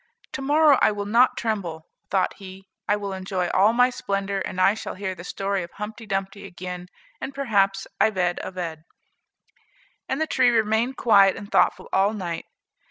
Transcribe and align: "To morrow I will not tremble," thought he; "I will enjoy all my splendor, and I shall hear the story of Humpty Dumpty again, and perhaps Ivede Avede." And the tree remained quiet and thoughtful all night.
"To 0.33 0.41
morrow 0.41 0.79
I 0.81 0.91
will 0.91 1.05
not 1.05 1.37
tremble," 1.37 1.85
thought 2.09 2.33
he; 2.37 2.65
"I 2.89 2.95
will 2.95 3.13
enjoy 3.13 3.51
all 3.53 3.71
my 3.71 3.91
splendor, 3.91 4.39
and 4.39 4.59
I 4.59 4.73
shall 4.73 4.95
hear 4.95 5.13
the 5.13 5.23
story 5.23 5.61
of 5.61 5.73
Humpty 5.73 6.07
Dumpty 6.07 6.43
again, 6.47 6.87
and 7.21 7.35
perhaps 7.35 7.85
Ivede 8.01 8.39
Avede." 8.43 8.81
And 10.09 10.19
the 10.19 10.25
tree 10.25 10.49
remained 10.49 10.97
quiet 10.97 11.35
and 11.35 11.51
thoughtful 11.51 11.87
all 11.93 12.13
night. 12.13 12.45